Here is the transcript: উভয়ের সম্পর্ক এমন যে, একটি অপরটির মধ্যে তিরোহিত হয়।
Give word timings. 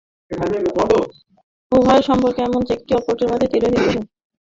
উভয়ের 1.71 2.03
সম্পর্ক 2.09 2.37
এমন 2.39 2.61
যে, 2.67 2.71
একটি 2.77 2.91
অপরটির 2.95 3.29
মধ্যে 3.31 3.47
তিরোহিত 3.53 3.77
হয়। 3.81 4.01